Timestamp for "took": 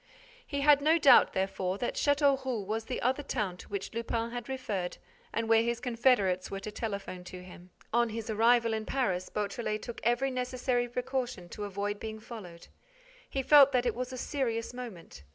9.83-10.01